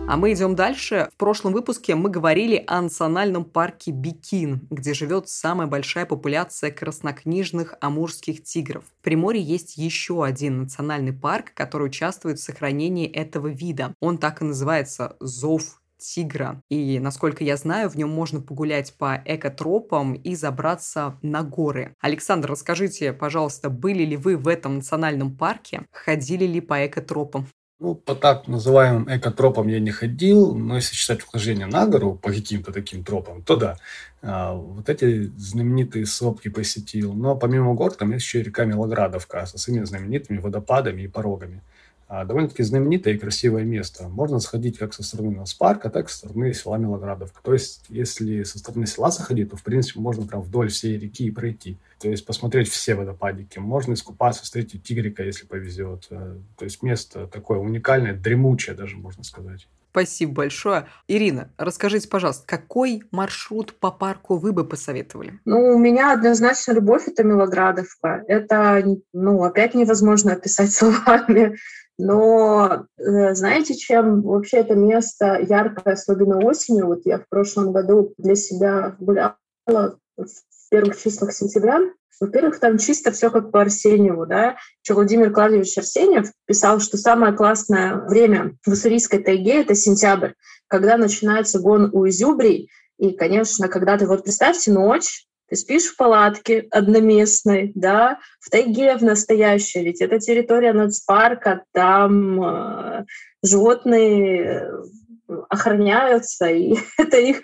[0.08, 1.10] А мы идем дальше.
[1.12, 7.74] В прошлом выпуске мы говорили о национальном парке Бикин, где живет самая большая популяция краснокнижных
[7.82, 8.84] амурских тигров.
[8.86, 13.92] В Приморье есть еще один национальный парк, который участвует в сохранении этого вида.
[14.00, 16.62] Он так и называется «Зов тигра.
[16.70, 21.94] И, насколько я знаю, в нем можно погулять по экотропам и забраться на горы.
[22.00, 25.82] Александр, расскажите, пожалуйста, были ли вы в этом национальном парке?
[25.92, 27.46] Ходили ли по экотропам?
[27.80, 32.32] Ну, по так называемым экотропам я не ходил, но если считать вхождение на гору по
[32.32, 33.76] каким-то таким тропам, то да.
[34.20, 37.12] А, вот эти знаменитые сопки посетил.
[37.14, 41.62] Но помимо гор, там есть еще и река Милоградовка со своими знаменитыми водопадами и порогами.
[42.10, 44.08] А, довольно-таки знаменитое и красивое место.
[44.08, 47.42] Можно сходить как со стороны Нацпарка, так и со стороны села Милоградовка.
[47.42, 51.26] То есть, если со стороны села заходить, то, в принципе, можно прям вдоль всей реки
[51.26, 51.76] и пройти.
[52.00, 53.58] То есть, посмотреть все водопадики.
[53.58, 56.06] Можно искупаться, встретить тигрика, если повезет.
[56.08, 59.68] Э, то есть, место такое уникальное, дремучее даже, можно сказать.
[59.90, 60.86] Спасибо большое.
[61.08, 65.40] Ирина, расскажите, пожалуйста, какой маршрут по парку вы бы посоветовали?
[65.44, 68.22] Ну, у меня однозначно любовь– это Милоградовка.
[68.28, 71.56] Это, ну, опять невозможно описать словами.
[71.98, 76.86] Но э, знаете, чем вообще это место яркое, особенно осенью?
[76.86, 81.80] Вот я в прошлом году для себя гуляла в первых числах сентября.
[82.20, 84.56] Во-первых, там чисто все как по Арсеньеву, да.
[84.82, 90.32] Еще Владимир Клавдевич Арсеньев писал, что самое классное время в Уссурийской тайге— это сентябрь,
[90.66, 92.70] когда начинается гон у изюбрий.
[92.98, 98.96] И, конечно, когда ты, вот представьте, ночь, ты спишь в палатке одноместной, да, в тайге
[98.96, 103.04] в настоящей, ведь это территория нацпарка, там э,
[103.42, 107.42] животные э, охраняются, и это их,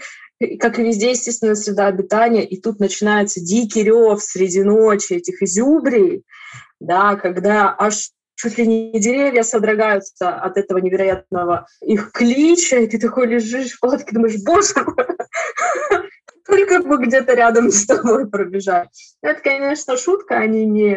[0.61, 6.25] как и везде, естественно, среда обитания, и тут начинается дикий рев среди ночи этих изюбрий,
[6.81, 12.99] да, когда аж чуть ли не деревья содрогаются от этого невероятного их клича, и ты
[12.99, 15.07] такой лежишь в палатке, думаешь, боже мой,
[16.47, 19.17] только бы где-то рядом с тобой пробежать.
[19.23, 20.95] Это, конечно, шутка, они не,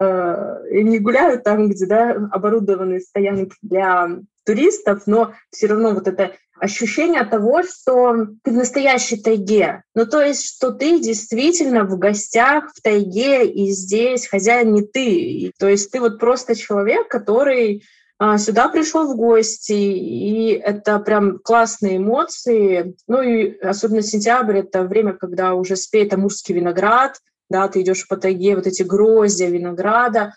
[0.00, 4.10] э, не гуляют там, где да, оборудованы стоянки для
[4.44, 9.82] туристов, но все равно вот это ощущение того, что ты в настоящей тайге.
[9.94, 15.52] Ну, то есть, что ты действительно в гостях в тайге, и здесь хозяин не ты.
[15.58, 17.82] То есть ты вот просто человек, который
[18.18, 22.94] а, сюда пришел в гости, и это прям классные эмоции.
[23.08, 27.18] Ну и особенно сентябрь— это время, когда уже спеет амурский виноград,
[27.50, 30.34] да, ты идешь по тайге, вот эти гроздья винограда.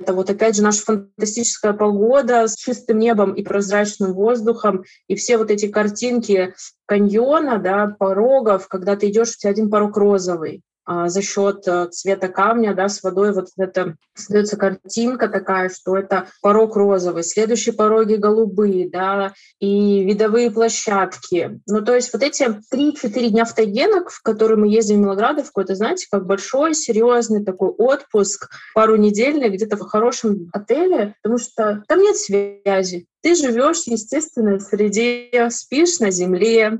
[0.00, 5.36] Это вот опять же наша фантастическая погода с чистым небом и прозрачным воздухом, и все
[5.36, 6.54] вот эти картинки
[6.86, 10.62] каньона, да, порогов, когда ты идешь, у тебя один порог розовый,
[11.06, 16.26] за счет э, цвета камня, да, с водой вот это создается картинка такая, что это
[16.42, 21.60] порог розовый, следующие пороги голубые, да, и видовые площадки.
[21.66, 22.42] Ну, то есть вот эти
[22.74, 27.44] 3-4 дня в тайгенок, в которые мы ездим в Милоградовку, это, знаете, как большой, серьезный
[27.44, 33.06] такой отпуск, пару недельный, где-то в хорошем отеле, потому что там нет связи.
[33.22, 36.78] Ты живешь в естественной среде, спишь на земле,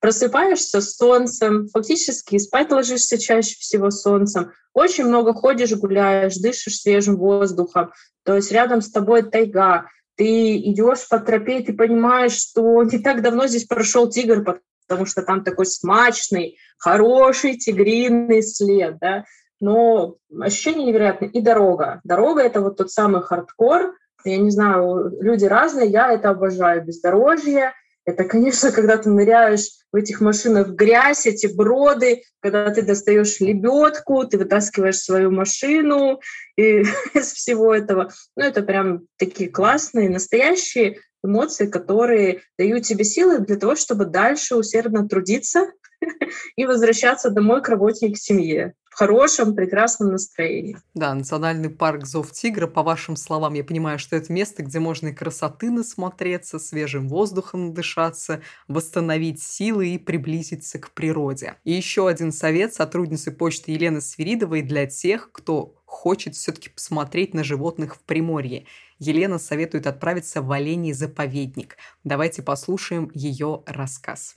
[0.00, 7.16] просыпаешься с солнцем, фактически спать ложишься чаще всего солнцем, очень много ходишь, гуляешь, дышишь свежим
[7.16, 7.92] воздухом,
[8.24, 12.98] то есть рядом с тобой тайга, ты идешь по тропе, и ты понимаешь, что не
[12.98, 14.44] так давно здесь прошел тигр,
[14.88, 19.24] потому что там такой смачный, хороший тигриный след, да,
[19.60, 21.28] но ощущение невероятное.
[21.28, 22.00] И дорога.
[22.04, 23.94] Дорога— это вот тот самый хардкор,
[24.30, 26.84] я не знаю, люди разные, я это обожаю.
[26.84, 27.72] Бездорожье,
[28.04, 33.40] это, конечно, когда ты ныряешь в этих машинах в грязь, эти броды, когда ты достаешь
[33.40, 36.20] лебедку, ты вытаскиваешь свою машину
[36.56, 36.82] и
[37.14, 38.12] из всего этого.
[38.36, 44.54] Ну, это прям такие классные, настоящие эмоции, которые дают тебе силы для того, чтобы дальше
[44.54, 45.68] усердно трудиться
[46.56, 50.78] и возвращаться домой к работе и к семье хорошем, прекрасном настроении.
[50.94, 55.08] Да, национальный парк Зов Тигра, по вашим словам, я понимаю, что это место, где можно
[55.08, 61.56] и красоты насмотреться, свежим воздухом надышаться, восстановить силы и приблизиться к природе.
[61.64, 67.44] И еще один совет сотрудницы почты Елены Свиридовой для тех, кто хочет все-таки посмотреть на
[67.44, 68.64] животных в Приморье.
[68.98, 71.76] Елена советует отправиться в Оленей заповедник.
[72.02, 74.36] Давайте послушаем ее рассказ.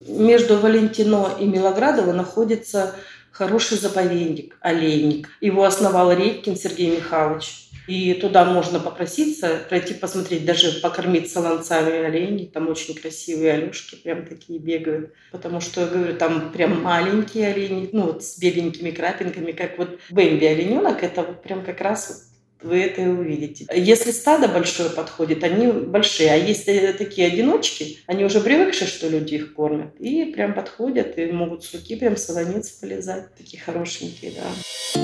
[0.00, 2.94] Между Валентино и Милоградово находится
[3.30, 5.30] хороший заповедник, олейник.
[5.40, 7.62] Его основал Редькин Сергей Михайлович.
[7.86, 12.50] И туда можно попроситься, пройти посмотреть, даже покормить солонцами оленей.
[12.52, 15.12] Там очень красивые олюшки прям такие бегают.
[15.30, 20.00] Потому что, я говорю, там прям маленькие олени, ну вот с беленькими крапинками, как вот
[20.10, 21.02] Бэмби олененок.
[21.02, 22.18] Это вот прям как раз вот
[22.62, 23.66] вы это увидите.
[23.74, 26.32] Если стадо большое подходит, они большие.
[26.32, 29.94] А если такие одиночки, они уже привыкшие, что люди их кормят.
[29.98, 33.34] И прям подходят, и могут с руки прям солоницы полезать.
[33.36, 35.00] Такие хорошенькие, да.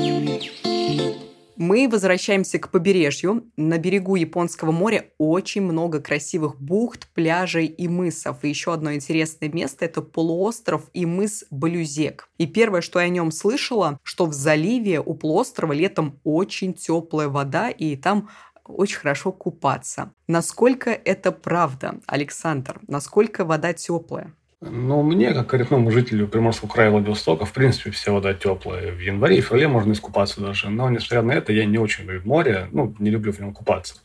[1.56, 3.50] Мы возвращаемся к побережью.
[3.56, 8.38] На берегу Японского моря очень много красивых бухт, пляжей и мысов.
[8.42, 12.28] И еще одно интересное место– это полуостров и мыс Балюзек.
[12.38, 17.28] И первое, что я о нем слышала, что в заливе у полуострова летом очень теплая
[17.28, 18.30] вода, и там
[18.64, 20.12] очень хорошо купаться.
[20.28, 22.80] Насколько это правда, Александр?
[22.86, 24.34] Насколько вода теплая?
[24.64, 28.92] Ну, мне, как коренному жителю Приморского края Владивостока, в принципе, вся вода теплая.
[28.92, 30.70] В январе и феврале можно искупаться даже.
[30.70, 33.96] Но, несмотря на это, я не очень люблю море, ну, не люблю в нем купаться.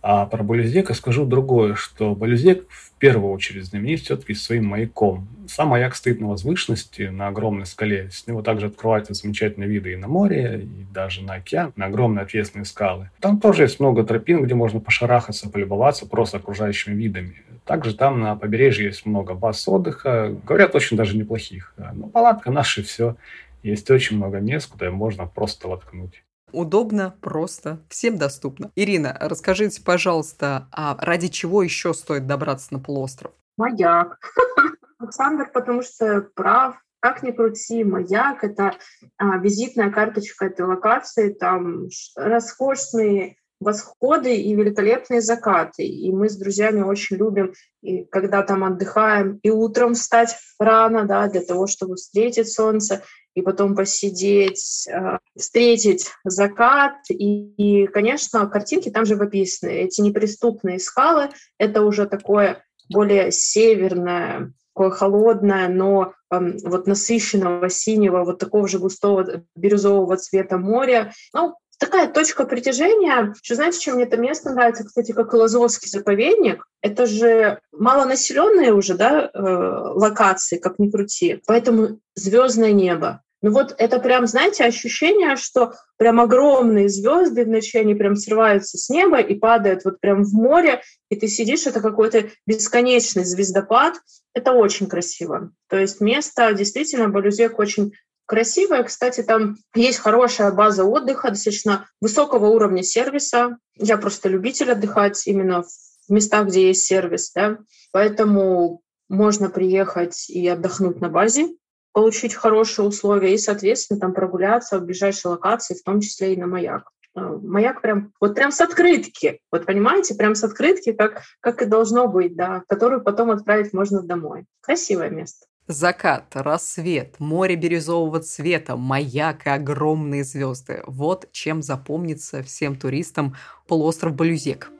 [0.00, 5.26] А про Балюзека скажу другое, что Балюзек в первую очередь знаменит все-таки своим маяком.
[5.48, 8.08] Сам маяк стоит на возвышенности, на огромной скале.
[8.12, 12.22] С него также открываются замечательные виды и на море, и даже на океан, на огромные
[12.22, 13.10] отвесные скалы.
[13.18, 17.42] Там тоже есть много тропин, где можно пошарахаться, полюбоваться просто окружающими видами.
[17.68, 21.74] Также там на побережье есть много баз отдыха, говорят, очень даже неплохих.
[21.76, 23.16] Но палатка наша, все.
[23.62, 26.24] Есть очень много мест, куда можно просто воткнуть.
[26.50, 28.70] Удобно, просто, всем доступно.
[28.74, 33.32] Ирина, расскажите, пожалуйста, а ради чего еще стоит добраться на полуостров?
[33.58, 34.18] Маяк.
[34.98, 38.76] Александр, потому что прав, как ни крути, маяк— это
[39.18, 45.84] а, визитная карточка этой локации, там роскошные восходы и великолепные закаты.
[45.84, 47.52] И мы с друзьями очень любим,
[47.82, 53.02] и когда там отдыхаем, и утром встать рано, да, для того, чтобы встретить солнце,
[53.34, 56.96] и потом посидеть, э, встретить закат.
[57.08, 59.70] И, и, конечно, картинки там же выписаны.
[59.70, 68.24] Эти неприступные скалы— это уже такое более северное, такое холодное, но эм, вот насыщенного синего,
[68.24, 71.12] вот такого же густого бирюзового цвета моря.
[71.34, 73.34] Ну, такая точка притяжения.
[73.42, 74.84] Что знаете, чем мне это место нравится?
[74.84, 76.66] Кстати, как Лазовский заповедник.
[76.82, 81.42] Это же малонаселенные уже да, э, локации, как ни крути.
[81.46, 83.22] Поэтому звездное небо.
[83.40, 88.78] Ну вот это прям, знаете, ощущение, что прям огромные звезды в ночи, они прям срываются
[88.78, 93.94] с неба и падают вот прям в море, и ты сидишь, это какой-то бесконечный звездопад.
[94.34, 95.52] Это очень красиво.
[95.68, 97.92] То есть место действительно Балюзек очень
[98.28, 98.84] красивая.
[98.84, 103.58] Кстати, там есть хорошая база отдыха, достаточно высокого уровня сервиса.
[103.74, 107.32] Я просто любитель отдыхать именно в местах, где есть сервис.
[107.32, 107.58] Да?
[107.90, 111.48] Поэтому можно приехать и отдохнуть на базе,
[111.92, 116.46] получить хорошие условия и, соответственно, там прогуляться в ближайшей локации, в том числе и на
[116.46, 116.90] маяк.
[117.16, 121.66] Э, маяк прям, вот прям с открытки, вот понимаете, прям с открытки, как, как и
[121.66, 124.44] должно быть, да, которую потом отправить можно домой.
[124.60, 125.46] Красивое место.
[125.70, 130.82] Закат, рассвет, море бирюзового цвета, маяк и огромные звезды.
[130.86, 134.70] Вот чем запомнится всем туристам полуостров Балюзек.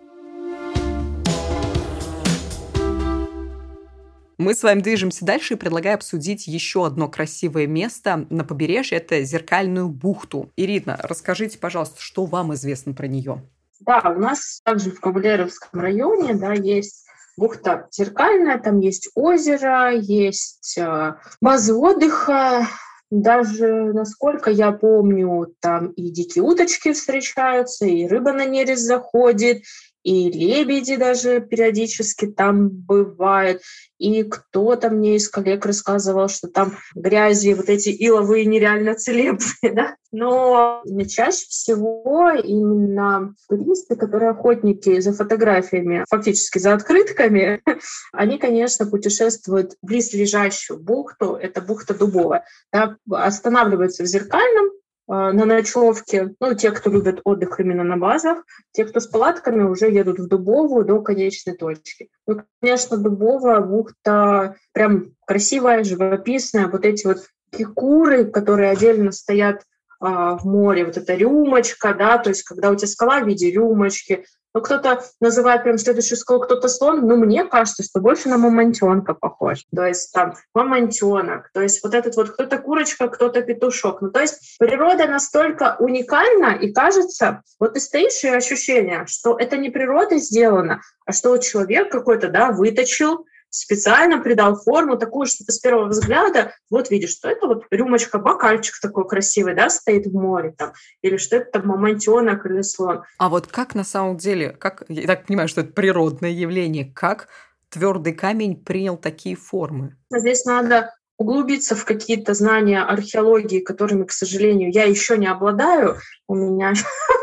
[4.38, 8.96] Мы с вами движемся дальше и предлагаю обсудить еще одно красивое место на побережье.
[8.96, 10.50] Это Зеркальную бухту.
[10.56, 13.42] Ирина, расскажите, пожалуйста, что вам известно про нее?
[13.80, 17.07] Да, у нас также в Кавалеровском районе да, есть
[17.38, 22.66] бухта зеркальная, там есть озеро, есть э, базы отдыха,
[23.10, 29.62] даже, насколько я помню, там и дикие уточки встречаются, и рыба на нерест заходит,
[30.08, 33.60] и лебеди даже периодически там бывают.
[33.98, 39.96] И кто-то мне из коллег рассказывал, что там грязи вот эти иловые нереально целебные, да.
[40.10, 47.60] Но чаще всего именно туристы, которые охотники за фотографиями, фактически за открытками,
[48.14, 54.70] они, конечно, путешествуют в близлежащую бухту, это бухта Дубовая, да, останавливаются в Зеркальном,
[55.08, 56.34] на ночевке.
[56.38, 60.28] Ну, те, кто любит отдых именно на базах, те, кто с палатками, уже едут в
[60.28, 62.10] Дубовую до конечной точки.
[62.26, 66.68] Ну, конечно, Дубовая бухта прям красивая, живописная.
[66.68, 67.26] Вот эти вот
[67.74, 69.62] куры, которые отдельно стоят
[70.00, 73.50] а, в море, вот эта рюмочка, да, то есть когда у тебя скала в виде
[73.50, 74.24] рюмочки,
[74.54, 79.14] ну, кто-то называет прям следующую скалу, кто-то слон, но мне кажется, что больше на мамонтенка
[79.14, 79.64] похож.
[79.74, 84.00] То есть там мамонтенок, то есть вот этот вот кто-то курочка, кто-то петушок.
[84.00, 89.56] Ну, то есть природа настолько уникальна, и кажется, вот ты стоишь и ощущение, что это
[89.56, 95.52] не природа сделана, а что человек какой-то, да, выточил, специально придал форму такую, что ты
[95.52, 100.12] с первого взгляда вот видишь, что это вот рюмочка, бокальчик такой красивый, да, стоит в
[100.12, 100.72] море там,
[101.02, 103.02] или что это там мамонтенок или слон.
[103.18, 107.28] А вот как на самом деле, как, я так понимаю, что это природное явление, как
[107.70, 109.96] твердый камень принял такие формы?
[110.10, 115.96] Здесь надо углубиться в какие-то знания археологии, которыми, к сожалению, я еще не обладаю.
[116.28, 116.74] У меня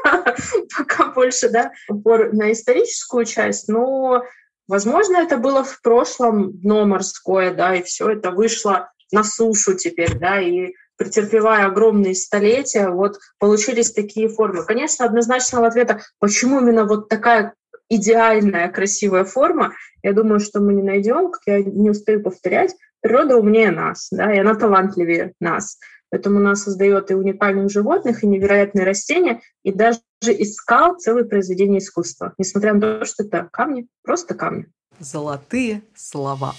[0.78, 4.24] пока больше да, упор на историческую часть, но
[4.68, 10.18] Возможно, это было в прошлом дно морское, да, и все это вышло на сушу теперь,
[10.18, 14.64] да, и претерпевая огромные столетия, вот получились такие формы.
[14.66, 17.54] Конечно, однозначного ответа, почему именно вот такая
[17.90, 23.38] идеальная, красивая форма, я думаю, что мы не найдем, как я не устаю повторять, природа
[23.38, 25.78] умнее нас, да, и она талантливее нас.
[26.10, 32.34] Поэтому она создает и уникальных животных, и невероятные растения, и даже искал целое произведение искусства,
[32.38, 34.68] несмотря на то, что это камни, просто камни.
[35.00, 36.56] Золотые слова.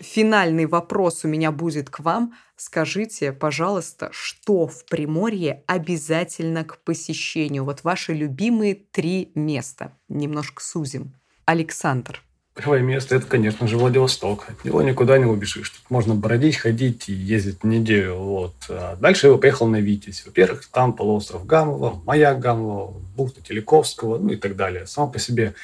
[0.00, 2.34] Финальный вопрос у меня будет к вам.
[2.56, 7.64] Скажите, пожалуйста, что в Приморье обязательно к посещению?
[7.64, 9.96] Вот ваши любимые три места.
[10.08, 11.14] Немножко сузим.
[11.44, 12.22] Александр.
[12.60, 14.44] Первое место– это, конечно же, Владивосток.
[14.50, 15.70] От него никуда не убежишь.
[15.70, 18.16] Тут можно бродить, ходить и ездить неделю.
[18.16, 18.54] Вот.
[18.68, 20.24] А дальше я поехал на Витязь.
[20.26, 24.86] Во-первых, там полуостров Гамова, маяк Гамова, бухта Телековского, ну и так далее.
[24.86, 25.54] Само по себе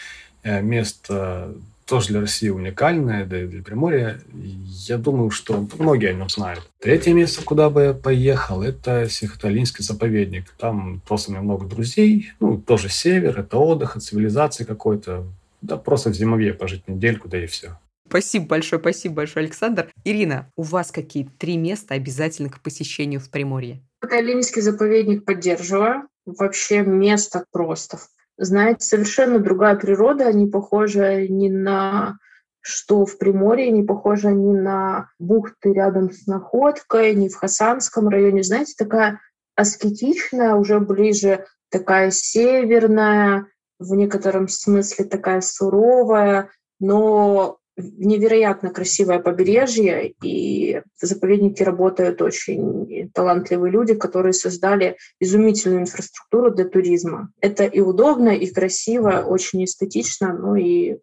[0.43, 4.19] э, место тоже для России уникальное, да и для Приморья.
[4.33, 6.67] Я думаю, что многие о нем знают.
[6.81, 10.51] Третье место, куда бы я поехал, это Сихоталинский заповедник.
[10.59, 12.33] Там просто у меня много друзей.
[12.41, 15.27] Ну, тоже север, это отдых, это цивилизация какой-то
[15.67, 17.79] да просто в зимовье пожить недельку, да и все.
[18.09, 19.91] Спасибо большое, спасибо большое, Александр.
[20.05, 23.83] Ирина, у вас какие три места обязательно к посещению в Приморье?
[24.01, 26.09] Каталинский заповедник поддерживаю.
[26.25, 27.99] Вообще место просто.
[28.39, 32.19] Знаете, совершенно другая природа, не похожа ни на
[32.61, 38.43] что в Приморье, не похожа ни на бухты рядом с Находкой, ни в Хасанском районе.
[38.43, 39.21] Знаете, такая
[39.55, 43.47] аскетичная, уже ближе такая северная,
[43.79, 46.51] в некотором смысле такая суровая,
[46.81, 56.51] но невероятно красивое побережье, и в заповеднике работают очень талантливые люди, которые создали изумительную инфраструктуру
[56.53, 57.31] для туризма.
[57.41, 60.97] Это и удобно, и красиво, очень эстетично, ну и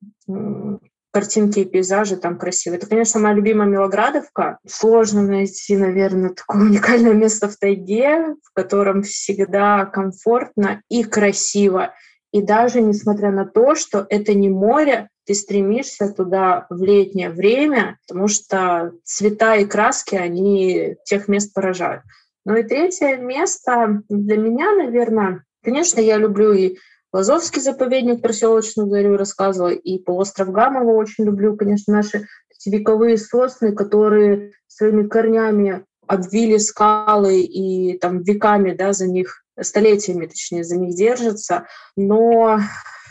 [1.14, 2.80] картинки и пейзажи там красивые.
[2.80, 4.58] Это, конечно, моя любимая Милоградовка.
[4.68, 11.94] Сложно найти, наверное, такое уникальное место в тайге, в котором всегда комфортно и красиво.
[12.34, 17.98] И даже несмотря на то, что это не море, ты стремишься туда в летнее время,
[18.08, 22.02] потому что цвета и краски, они тех мест поражают.
[22.44, 26.76] Ну и третье место для меня, наверное, конечно, я люблю и
[27.14, 32.26] Лазовский заповедник про селочную зарю рассказывала, и полуостров Гамова очень люблю, конечно, наши
[32.66, 40.64] вековые сосны, которые своими корнями обвили скалы и там веками да, за них столетиями, точнее,
[40.64, 41.68] за них держится.
[41.96, 42.60] Но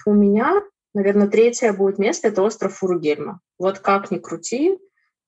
[0.07, 0.63] у меня,
[0.95, 3.41] наверное, третье будет место— это остров Фуругельма.
[3.59, 4.79] Вот как ни крути,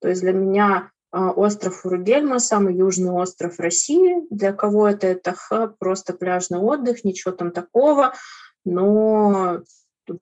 [0.00, 4.26] то есть для меня а, остров Фуругельма— самый южный остров России.
[4.30, 5.34] Для кого это это
[5.78, 8.14] просто пляжный отдых, ничего там такого.
[8.64, 9.62] Но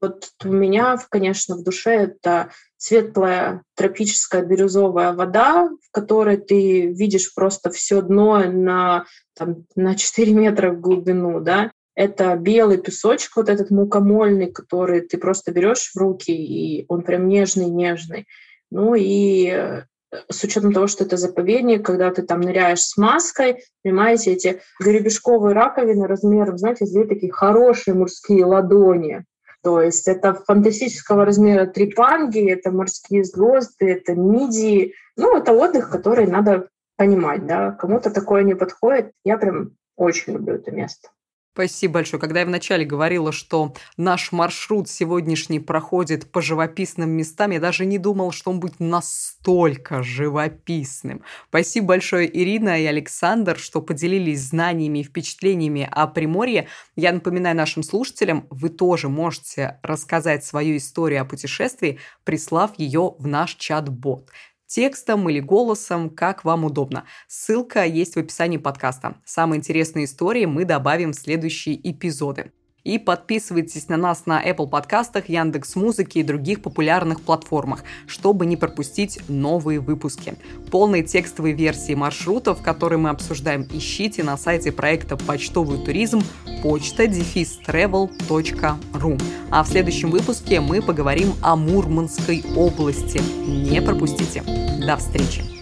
[0.00, 7.34] вот у меня, конечно, в душе это светлая тропическая бирюзовая вода, в которой ты видишь
[7.34, 11.70] просто все дно на, там, на 4 метра в глубину, да.
[11.94, 17.28] Это белый песочек, вот этот мукомольный, который ты просто берешь в руки, и он прям
[17.28, 18.26] нежный-нежный.
[18.70, 19.82] Ну и э,
[20.30, 25.54] с учетом того, что это заповедник, когда ты там ныряешь с маской, понимаете, эти гребешковые
[25.54, 29.24] раковины размером, знаете, две такие хорошие мужские ладони.
[29.62, 34.94] То есть это фантастического размера трипанги, это морские звезды, это мидии.
[35.16, 36.68] Ну, это отдых, который надо
[37.02, 37.72] понимать, да.
[37.72, 39.10] Кому-то такое не подходит.
[39.24, 41.08] Я прям очень люблю это место.
[41.54, 42.20] Спасибо большое.
[42.20, 47.98] Когда я вначале говорила, что наш маршрут сегодняшний проходит по живописным местам, я даже не
[47.98, 51.22] думал, что он будет настолько живописным.
[51.48, 56.68] Спасибо большое, Ирина и Александр, что поделились знаниями и впечатлениями о Приморье.
[56.96, 63.26] Я напоминаю нашим слушателям, вы тоже можете рассказать свою историю о путешествии, прислав ее в
[63.26, 64.30] наш чат-бот
[64.72, 67.04] текстом или голосом, как вам удобно.
[67.28, 69.16] Ссылка есть в описании подкаста.
[69.26, 72.52] Самые интересные истории мы добавим в следующие эпизоды.
[72.84, 78.56] И подписывайтесь на нас на Apple подкастах, Яндекс Музыки и других популярных платформах, чтобы не
[78.56, 80.34] пропустить новые выпуски.
[80.70, 86.22] Полные текстовые версии маршрутов, которые мы обсуждаем, ищите на сайте проекта «Почтовый туризм»
[86.62, 89.22] почта travel.ru.
[89.50, 93.20] А в следующем выпуске мы поговорим о Мурманской области.
[93.46, 94.42] Не пропустите.
[94.84, 95.61] До встречи!